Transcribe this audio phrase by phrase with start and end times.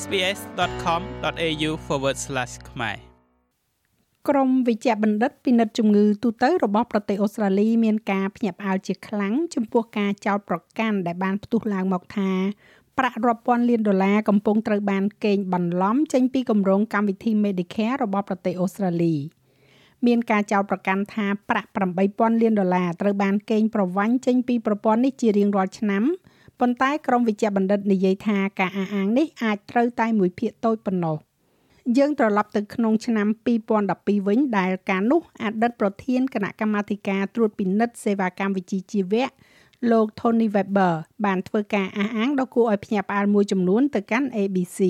[0.00, 1.70] sbs.com.au/
[2.70, 2.96] ខ្មែរ
[4.28, 12.30] ក្រមវិជ្ជបណ្ឌិតពិនិត្យជំងឺទូទៅរបស់ប្រទេសអូស្ត្រាលីមានការភ្ញាក់ផ្អើលជាខ្លាំងចំពោះការចោទប្រកាន់ដែលបានផ្ទុះឡើងមកថា
[12.98, 19.14] ប្រាក់រាប់ពាន់លានដុល្លារកំពុងត្រូវបានកេងបន្លំចេញពីគម្រោងកម្មវិធី Medicare របស់ប្រទេសអូស្ត្រាលី
[20.06, 21.70] មានការចោទប្រកាន់ថាប្រាក់
[22.04, 26.04] 8000លានដុល្លារត្រូវបានកេងប្រវ័ញ្ចចេញពីប្រព័ន្ធនេះជារៀងរាល់ឆ្នាំ
[26.64, 31.16] ប៉ុន្តែក្រមវិជ្ជបណ្ឌិតនិយាយថាការអះអាងនេះអាចត្រូវតែមួយភាគតូចប៉ុណ្ណោះ
[31.98, 33.26] យើងត្រឡប់ទៅក្នុងឆ្នាំ
[33.76, 39.26] 2012វិញដែលកាលនោះអតីតប្រធានគណៈកម្មាធិការត្រួតពិនិត្យសេវាកម្មវិជ្ជាជីវៈ
[39.90, 40.94] លោក Tony Weber
[41.24, 44.80] បានធ្វើការអះអាងដ៏គួរឲ្យភ្ញាក់ផ្អើលមួយចំនួនទៅកាន់ ABC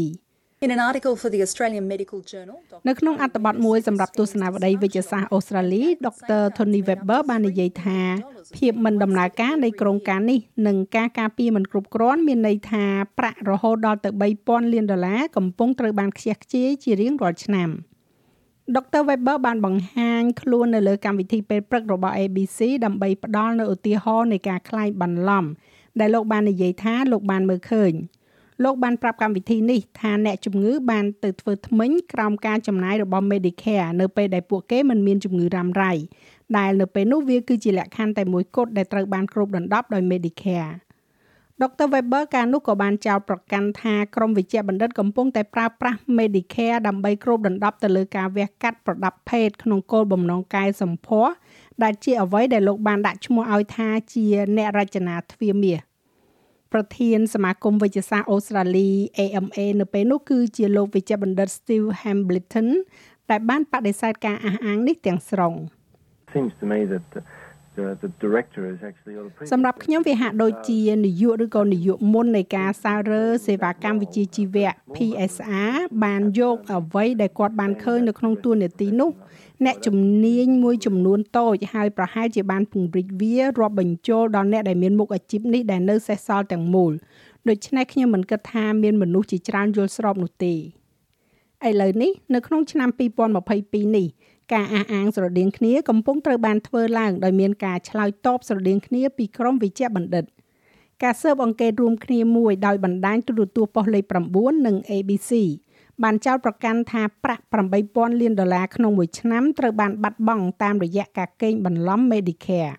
[0.64, 2.58] In an article for the Australian Medical Journal
[2.88, 6.42] នៅក្នុងអត្ថបទមួយសម្រាប់ទស្សនាវដ្តីវិទ្យាសាស្ត្រអូស្ត្រាលី Dr.
[6.56, 8.00] Tony Weber បាននិយាយថា
[8.56, 12.84] ភាពមិនដំណើរការនៃក្រុមការនេះនិងការការពារមិនគ្រប់គ្រាន់មានន័យថា
[13.18, 14.10] ប្រាក់រហូតដល់ទៅ
[14.40, 17.68] 3000លានដុល្លារកំពុងត្រូវបានខ្ជះខ្ជាយជារៀងរាល់ឆ្នាំ
[18.76, 25.44] ដុកទ័រ Weber បានបង្ហាញខ្លួននៅលើកម្មវិធីពេលព្រឹករបស់ ABC ដើម្បីផ្ដល់នូវឧទាហរណ៍នៃការក្លែងបន្លំ
[26.00, 27.94] ដែលលោកបាននិយាយថាលោកបានមើលឃើញ
[28.62, 35.92] លោកបានប្រាប់កម្មវិធីនេះថាអ្នកជំងឺបានទៅធ្វើថ្មិញក្រោមការចំណាយរបស់ Medicare នៅពេលដែលពួកគេមិនមានជំងឺរ៉ាំរ៉ៃ
[36.56, 40.72] ដែលនៅពេលនោះវាគឺជាលក្ខខណ្ឌតែមួយគត់ដែលត្រូវបានគ្របដណ្ដប់ដោយ Medicare
[41.62, 51.32] ដុកទ័រ Weber កាលនោះក៏បានចោទប្រកាន់ថាក្រមវិជ្ជបណ្ឌិតកំពុងតែប្រើប្រាស់ Medicare ដើម្បីគ្របដណ្ដប់ទៅលើការវះកាត់ប្រដាប់ភេទក្នុងគោលបំណងកែសម្ផស្ស
[51.82, 54.24] ដែលជាអ្វីដែលលោកបានដាក់ឈ្មោះឲ្យថាជា
[54.56, 55.91] អ្នករចនាទ្វាមាស
[56.72, 62.68] ប្រធានសមាគមវិទ្យាសាស្ត្រអូស្ត្រាលី AMA នៅពេលនោះគឺជាលោកវិជ្ជបណ្ឌិត Steve Hambleton
[63.30, 65.54] ដែលបានបដិសេធការអះអាងនេះទាំងស្រុង
[66.34, 67.20] seems to me that the,
[67.76, 69.14] the the director is actually
[69.52, 75.72] សម្រាប់ខ្ញុំវាហាក់ដូចជានាយកឬក៏នាយកមុននៃការសាររើសេវាកម្មវិជ្ជាជីវៈ PSR
[76.04, 79.10] បានយកអ្វីដែលគាត់បានឃើញនៅក្នុងទួលនីតិនោះ
[79.64, 86.92] អ្នកជំនាញមួយចំនួនតូចហើយប្រហែលជាបានពង្រីកវារាប់បញ្ចូលដល់អ្នកដែលមានមុខអាជីពនេះដែលនៅសេសសល់ទាំងមូល
[87.48, 92.88] ដូច្នេះខ្ញុំមិនគិតថាមានមនុស្សជាច្រើនយល់ស្របនោះទេឥឡូវនេះនៅក្នុងឆ្នាំ
[93.38, 94.06] 2022នេះ
[94.54, 100.24] ការអះអាងស្រដៀងគ្នាកំពុងត្រូវបានធ្វើឡើងដោយមានការឆ្លើយតបស្រដៀងគ្នាពីក្រមវិជ្ជបណ្ឌិត
[101.02, 104.04] ការស៊ើបអង្កេតរួមគ្នាមួយដោយបណ្ដាញទូរទស្សន៍ប៉ុស្តិ៍លេខ
[104.36, 105.32] 9និង ABC
[106.02, 107.44] បានចោទប្រកាន់ថាប្រាក់
[107.82, 112.74] 8000លានដុល្លារក្នុងមួយឆ្នាំត្រូវបានបាត់បង់តាមរយៈការកេងបន្លំ Medicare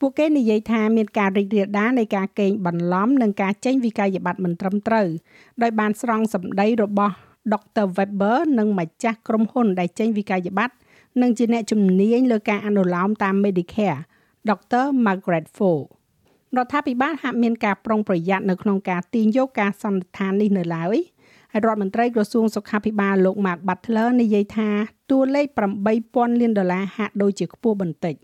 [0.00, 5.08] ពួកគេនិយាយថាមានការរីករាលដាលនៃការកេងបន្លំនិងការចេញវិក័យប័ត្រមិនត្រឹមត្រូវ
[5.62, 7.14] ដោយបានស្រង់សម្ដីរបស់
[7.52, 7.86] Dr.
[7.96, 10.74] Weber និងម្ចាស់ក្រុមហ៊ុនដែលចេញវិក័យប័ត្រ
[11.22, 14.00] និងជាអ្នកជំនាញលើការអនុលោមតាម Medicare
[14.48, 14.84] Dr.
[15.04, 15.70] Margaret Fo
[16.56, 20.96] រដ្ឋាភិបាលហាក់មានការប្រុងប្រយ័ត្ននៅក្នុងការទាញយកការសន្និដ្ឋាននេះនៅឡើយ
[21.52, 24.70] ហើយរដ្ឋមន្ត្រីក្រសួងសុខាភិបាលលោក Mark Butler និយាយថា
[25.10, 25.46] តួលេខ
[25.94, 28.14] 8000លានដុល្លារហាក់ដូចជាខ្ពស់បន្តិច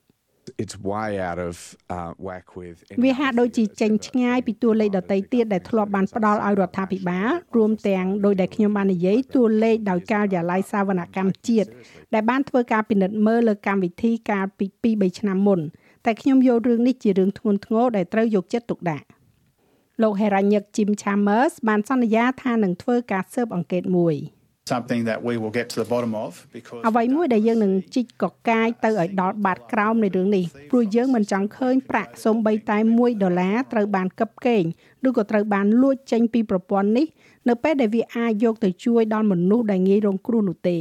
[0.63, 1.55] it's way out of
[1.95, 11.69] uh whack with វាហាក់ដូចជាចេញឆ្ងាយពីតួលេខដតីទៀតដែលធ្លាប់បានផ្ដល់ឲ្យរដ្ឋាភិបាលរួមទាំងដោយដែលខ្ញុំបាននិយាយតួលេខដោយការិយាល័យសាវនកម្មជាតិ
[12.15, 15.61] ដែលបានធ្វើការពិនិត្យមើលលើកម្មវិធីកាលពី2 3ឆ្នាំមុន
[16.05, 19.07] តែខ្ញុំយករឿងនេះជារឿងធ្ងន់ធ្ងរដែលត្រូវយកចិត្តទុកដាក់
[20.03, 24.15] លោកហេរ៉ាញឹក Jim Chambers បានសន្យាថានឹងធ្វើការស៊ើបអង្កេតមួយ
[24.73, 34.65] something that we will get to the bottom of because អ្វីមួយដែលយើងនឹងជីកកកាយទៅឲ្យដល់បាតក្រោមនៃរឿងនេះព្រោះយើងមិនចង់ឃើញប្រាក់សូម្បីតែ1ដុល្លារត្រូវបានកឹបកេង
[35.09, 37.07] ឬក៏ត្រូវបានលួចចេញពីប្រព័ន្ធនេះ
[37.49, 40.79] នៅពេលដែលវាអាចយកទៅជួយដល់មនុស្សដែលងាយរងគ្រោះនោះទេ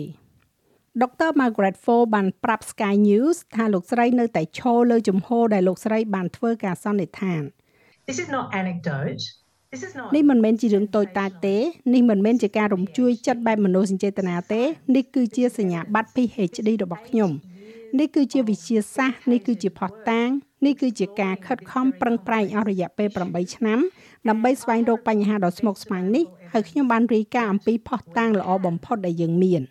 [1.02, 7.44] ដុកទ័រ Margaret Fo បានប្រាប់ Sky News ថាលោកស្រីនៅតែឈរលើជំហរដែលលោកស្រីបានធ្វើការសន្និដ្ឋាន
[8.08, 9.22] This is not anecdote
[10.16, 11.56] នេះមិនមែនជារឿងតូចតាចទេ
[11.94, 14.62] នេះមិនមែនជាការរំជួយចិត្តបែបមនោសញ្ចេតនាទេ
[14.96, 17.32] នេះគឺជាសញ្ញាបត្រ PhD របស់ខ្ញុំ
[18.00, 20.30] នេះគឺជាវិទ្យាសាស្ត្រនេះគឺជាផុសតាង
[20.66, 23.80] នេះគឺជាការខិតខំប្រឹងប្រែងអស់រយៈពេល8ឆ្នាំ
[24.30, 29.62] ដើម្បីស្វែងរកបញ្ហាដ៏ស្មុគស្មាញនេះហើយខ្ញុំបានរាយការណ៍អំពីផុសតាងល្អបំផុតដែលយើងមាន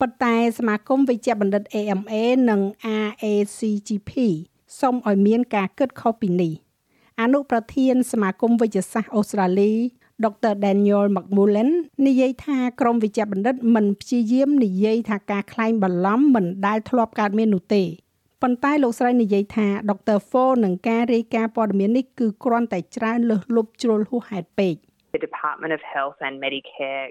[0.00, 2.12] ប៉ុន្តែសមាគមវិជ្ជបណ្ឌិត AMA
[2.50, 2.60] និង
[3.06, 4.10] RACGP
[4.80, 6.52] សូមឲ្យមានការគិតខុសពីនេះ។
[7.22, 9.72] អនុប្រធានសមាគមវិទ្យាសាស្ត្រអូស្ត្រាលី
[10.24, 10.52] Dr.
[10.64, 11.70] Daniel McMullen
[12.06, 17.82] និយាយថាក្រមវិជ្ជបណ្ឌិតមិនព្យាយាមនិយាយថាការក្លែងបន្លំមិនដែលធ្លាប់កើតមាននោះទេ
[18.42, 20.18] ប៉ុន្តែលោកស្រីនិយាយថា Dr.
[20.30, 24.74] Fo នឹងការរាយការណ៍ព័ត៌មាននេះគឺគ្រាន់តែច្រើនលើសលប់ជ្រុលហួសហេតុពេក
[25.14, 27.06] The Department of Health and Medicare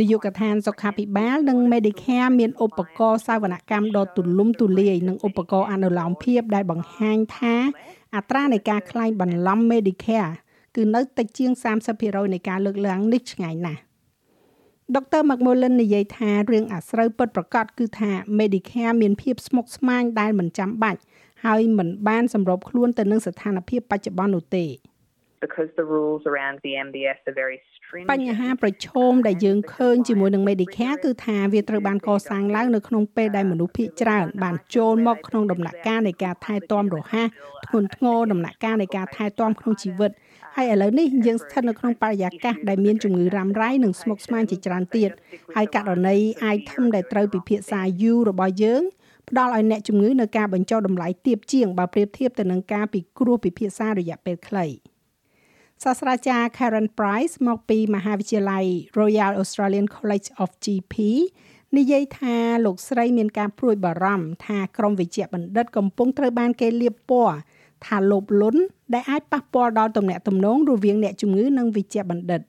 [0.00, 7.56] នាយកដ្ឋានសុខាភិបាលនិង Medicare មានឧបករណ៍សាវនកម្មដ៏ទូលំទូលាយនិងឧបករណ៍អនុលោមភាពដែលបង្ហាញថា
[8.16, 10.32] អត្រានៃការក្លែងបន្លំ Medicare
[10.76, 11.52] គឺនៅតិចជាង
[11.92, 13.80] 30%នៃការលើកឡើងនេះឆ្ងាយណាស់
[14.94, 21.00] ដុកទ័រ McMullen និយាយថារឿងអាស្រូវពិតប្រាកដគឺថា Medicare មានភាពស្មុគស្មាញដែលមិនចាំបាច់
[21.44, 24.66] ហើយមិនបានសម្របខ្លួនទៅនឹងស្ថានភាពបច្ចុប្បន្ននោះទេ
[25.46, 27.75] because the rules around the MBS are very stringent.
[28.10, 37.28] បញ្ហាប្រឈមដែលយើងឃើញជាមួយនឹង Medicare គឺថាវាត្រូវបានកសាងឡើងនៅក្នុងពេលដែលមនុស្សភាគច្រើន បានចូលមកក្នុងដំណាក់កាលនៃការថែទាំរហ័ស
[37.66, 40.10] ធ្ងន់ធ្ងរដំណាក់កាលនៃការថែទាំក្នុងជីវិត
[40.56, 45.10] ហើយឥឡូវនេះយើងស្ថិតនៅក្នុងបរិយាកាសដែលមានជំងឺរ៉ាំរ៉ៃនិងស្មុគស្មាញជាច្រើនទៀត
[45.54, 46.16] ហើយករណី
[46.54, 48.82] item ដែលត្រូវពិភាក្សាយូររបស់យើង
[49.30, 54.66] ផ្ដល់ឲ្យអ្នកជំងឺនៅការបញ្ចុះតម្លៃទាបជាងបើប្រៀបធៀបទៅនឹងការពិគ្រោះពិភាក្សារយៈពេលខ្លី
[55.84, 58.66] សាស្ត្រាចារ្យ Karen Price មកពីមហាវិទ្យាល័យ
[59.00, 60.94] Royal Australian College of GP
[61.76, 67.36] និយាយថាលោកស្រីមានការព្រួយបារម្ភថាក្រុមវិជ្ជបណ្ឌិតកំពុងត្រូវបានគេលាបពណ៌
[67.86, 68.60] ថាលោភលន់
[68.94, 72.40] ដែលអាចប៉ះពាល់ដល់ទំនាក់ទំនងរវាងអ្នកជំងឺនិងវិជ្ជបណ្ឌិត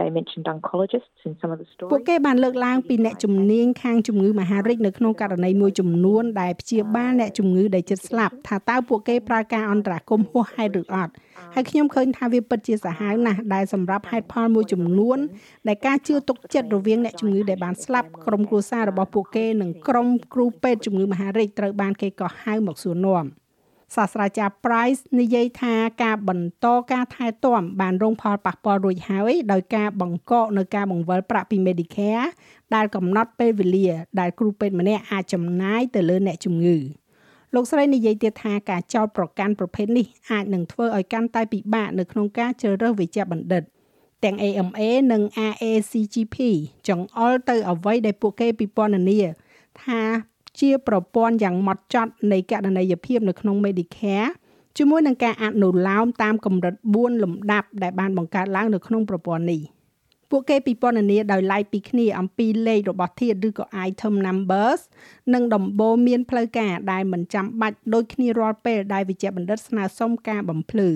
[0.00, 2.08] They mentioned oncologists in some of the ពួក stories.
[2.08, 11.12] គេបានលើកឡើងពីអ្នកជំនាញខាងជំងឺមហារីកនៅក្នុងករណីមួយចំនួនដែលព្យាបាលអ្នកជំងឺដែលជិតស្លាប់ថាតើពួកគេប្រើការអន្តរាគមន៍ហួសហេតុឬអត់
[11.54, 15.18] ហើយខ្ញុំឃើញថាវាពិតជាសាហាវណាស់ដែលសម្រាប់ហេតុផលមួយចំនួន
[15.68, 23.24] ដែលការជឿទុកចិត្តរវាងអ្នកជំងឺដែលបានស្លាប់ក្រុមគ្រួសាររបស់ពួកគេនិងក្រុមគ្រូពេទ្យជំងឺមហារីកត្រូវបានគេកោះហៅមកសួរនាំ
[23.94, 32.26] សាស្ត្រាចារ្យ Price និយាយថាការបន្តការថែទាំបានរងផលប៉ះពាល់រួចហើយដោយការបង្កកនៅការបង្វិលប្រាក់ពី Medicare
[32.74, 33.90] ដែលកំណត់ពេលវេលា
[34.20, 36.76] ដែលគ្រូពេទ្យម្នាក់អាចចំណាយទៅលើអ្នកជំងឺ
[37.54, 43.62] លោកស្រីនិយាយទៀតថាការចោទប្រកាន់ប្រភេទនេះអាចនឹងធ្វើឲ្យកាន់តែពិបាកនៅក្នុងការជ្រើសរើសវិជ្ជបណ្ឌិត
[44.24, 44.80] ទាំង AMA
[45.12, 45.22] និង
[45.52, 46.36] RACGP
[46.88, 49.20] ចង្អុលទៅអ្វីដែលពួកគេពិពណ៌នា
[49.82, 50.00] ថា
[50.60, 54.30] ជាប្រព័ន្ធយ៉ាងម៉ត់ចត់នៃកណន័យភាពនៅក្នុង Medicare
[54.78, 59.62] ជាមួយនឹងការអនុលោមតាមកម្រិត4លំដាប់ដែលបានបង្កើតឡើងនៅក្នុងប្រព័ន្ធនេះ
[60.30, 64.80] ពួកគេពិពណ៌នាដោយឡែកពីគ្នាអំពីលេខរបស់ធាតុឬក៏ item numbers
[65.34, 70.90] និងដំបូន្មានផ្លូវការដែលមិនចាំបាច់ដូចគ្នារាល់ពេលដែលវិជ្ជបណ្ឌិតស្នើសុំការបំភ្លឺ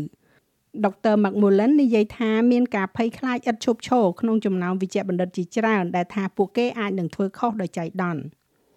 [0.84, 8.22] ដុកទ័រ McMullen និយាយថាមានការភ័យខ្លាចឥតឈប់ឈរក្នុងចំណោមវិជ្ជបណ្ឌិតជាច្រើនដែលថាពួកគេអាចនឹងធ្វើខុសដោយចៃដន្យ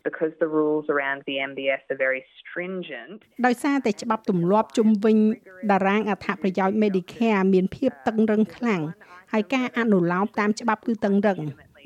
[0.08, 3.18] Because the rules around the MBS are very stringent.
[3.46, 5.18] ដោយសារតែច្បាប់ទម្លាប់ជំវិញ
[5.72, 8.82] តារាងអត្ថប្រយោជន៍ Medicare មានភាពតឹងរឹងខ្លាំង
[9.34, 11.40] ហើយការអនុលោមតាមច្បាប់គឺតឹងរឹង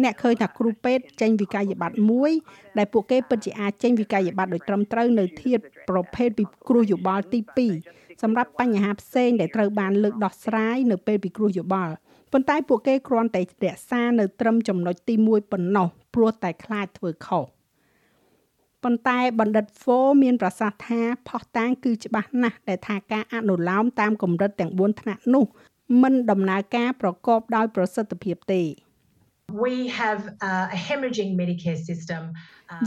[0.03, 2.31] អ្នកឃើញថាគ្រូពេទ្យចេញវិក័យប័ត្រមួយ
[2.77, 7.39] ដែលពួកគេពិតជាអាចចេញវិក័យប័ត្រដោយត្រឹមត្រូវនៅធាតុប្រភេទពិគ្រោះយោបល់ទី
[7.81, 11.93] 2សម្រាប់បញ្ហាផ្សេងដែលត្រូវបានលើកដោះស្រាយនៅពេលពិគ្រោះយោបល់
[12.31, 13.45] ប៉ុន្តែពួកគេគ្រាន់តែរ
[13.75, 17.45] ក្សានៅត្រឹមចំណុចទី1ប៉ុណ្ណោះព្រោះតែខ្លាចធ្វើខុស
[18.83, 25.45] ប៉ុន្តែបណ្ឌិត Fo មានប្រសាសន៍ថាផុសតាងគឺច្បាស់ណាស់ដែលថាការអនុលោមតាមកម្រិតទាំង4ថ្នាក់នោះ
[26.01, 28.63] មិនដំណើរការប្រកបដោយប្រសិទ្ធភាពទេ
[29.65, 32.21] We have uh, a hemorrhaging Medicare system.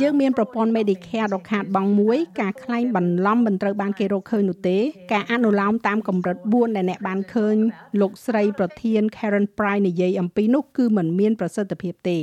[0.03, 4.79] យើងមានប្រព័ន្ធ Medicare ដ៏ខាតបង់មួយការខ្លែងបន្លំមិនត្រូវបានគេរកឃើញនោះទេ
[5.13, 7.57] ការអនុលោមតាមកម្រិត4ដែលអ្នកបានឃើញ
[8.01, 12.19] លោកស្រីប្រធាន Karen Pry និយាយអំពីនោះគឺมันមានប្រសិទ្ធភាពទេ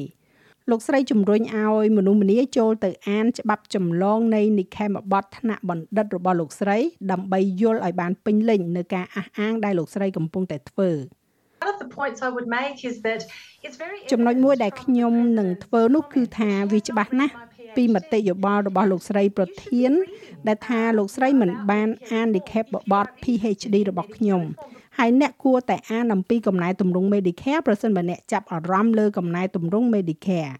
[0.69, 6.77] លោកស្រីជំរុញឲ្យមនុស្សម្នាចូលទៅអានច្បាប់ចម្លងនៃនិខេមបទថ្នាក់បណ្ឌិតរបស់លោកស្រី
[7.11, 10.91] ដើម្បីយល់ឲ្យបានពេញលេញនៅការអះអាងដែលលោកស្រីកំពុងតែធ្វើ
[11.63, 13.21] One of the points I would make is that
[13.65, 17.33] it's very ចំណុចមួយដែលខ្ញុំនឹងធ្វើនោះគឺថាវាច្បាស់ណាស់
[17.75, 19.91] ពីមតិយោបល់របស់លោកស្រីប្រធាន
[20.47, 24.41] ដែលថាលោកស្រីមិនបានអាននិខេបបទ PhD របស់ខ្ញុំ
[24.97, 30.55] ហើយអ្នកគួរតែអានអំពីកំណែទម្រង់ Medicare ប្រសិនបើអ្នកចាប់អារម្មណ៍លើកំណែទម្រង់ Medicare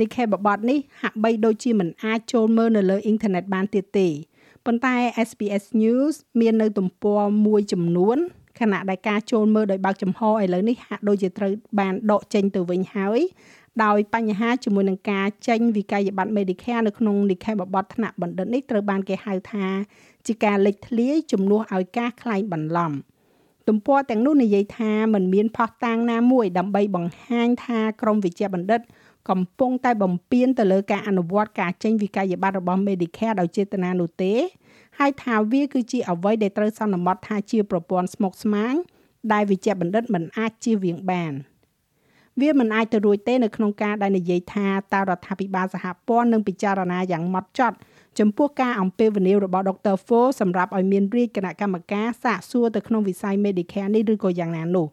[0.00, 4.08] និខេបបទនេះហាក់បីដូចជាមិនអាចចូលមើលនៅលើអ៊ីនធឺណិតបានទៀតទេ
[4.66, 4.96] ប៉ុន្តែ
[5.28, 8.18] SBS News មាននៅទំព័រមួយចំនួន
[8.60, 13.20] ខណៈដែលការចូលមើលដោយបើកចំហឥឡូវនេះហាក់ដូចជាត្រូវបានដកចេញទៅវិញហើយ
[13.84, 19.66] ដោយបញ្ហាជាមួយនឹងការចេញវិក័យប័ត្រ Medicare នៅក្នុងនិខេបបទថ្នាក់បណ្ឌិតនេះត្រូវបានគេហៅថា
[20.26, 22.92] ជាការលេចធ្លាយជំនួសឲ្យការក្លែងបន្លំ
[23.68, 28.80] ទំព័រទាំងនោះនិយាយថាมันមានផុសតាងណាមួយដើម្បីបង្ហាញថាក្រមវិជ្ជាបណ្ឌិត
[29.30, 34.34] កំពុងតែបំពេញទៅលើការអនុវត្តការចេញវិក័យប័ត្ររបស់ Medicare ដោយចេតនានោះទេ
[34.98, 38.74] ហើយថាវាគឺជាអ្វីដែលត្រូវសន្មត់ថាជាប្រព័ន្ធស្មុគស្មាញ
[39.32, 41.32] ដែលវិជ្ជាបណ្ឌិតមិនអាចជៀសវាងបាន
[42.40, 47.76] វាមិនអាចទៅរួចទេនៅក្នុងការដែលនិយាយថាតើរដ្ឋាភិបាលសហព័ន្ធនឹងពិចារណាយ៉ាងម៉ត់ចត់
[48.18, 49.96] ចំពោះការអំពាវនាវរបស់ Dr.
[50.06, 54.86] Fo សម្រាប់ឲ្យមានរាជគណៈកម្មការសាកសួរទៅក្នុងវិស័យ Medicare នេះឬក៏យ៉ាងណានោះ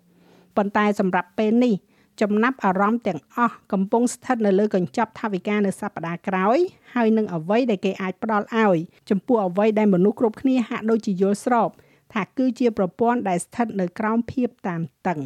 [0.58, 1.74] ប៉ុន្តែសម្រាប់ពេលនេះ
[2.22, 6.58] ចំណាប់អារម្មណ៍ទាំងអស់កំពុងស្ថិតនៅលើកញ្ចប់ថវិកានៅសប្តាហ៍ក្រោយ
[6.94, 8.78] ហើយនឹងអ្វីដែលគេអាចផ្ដល់ឲ្យ
[9.10, 11.70] ចំពោះអ្វីដែលមនុស្សគ្រប់គ្នាហាក់ដូចជាយល់ស្រប
[12.14, 15.20] ថាគឺជាប្រព័ន្ធដែលស្ថិតនៅក្រោមភាពតានតឹង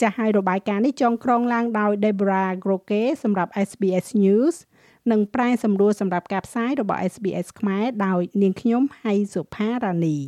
[0.00, 4.54] ចាស់ហើយរបាយការណ៍នេះចងក្រងឡើងដោយ Deborah Groke សម្រាប់ SBS News
[5.10, 10.18] និងប្រែសម្រួលសម្រាប់ការផ្សាយរបស់ SBS ខ្មែរដោយនាងខ្ញុំហៃសុផារ៉ានី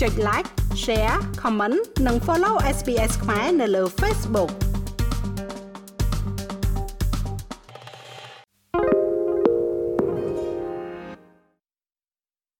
[0.00, 0.48] ចុច like
[0.84, 4.50] share comment និង follow SBS ខ្មែរនៅលើ Facebook